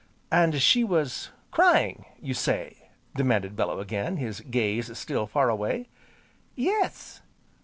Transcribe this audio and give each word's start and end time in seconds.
"And 0.31 0.59
she 0.63 0.83
was 0.83 1.29
crying, 1.51 2.05
you 2.19 2.33
say!" 2.33 2.89
demanded 3.13 3.55
Bellew 3.55 3.79
again, 3.79 4.17
his 4.17 4.39
gaze 4.41 4.97
still 4.97 5.27
far 5.27 5.47
away. 5.47 5.89
"Yes." 6.55 7.21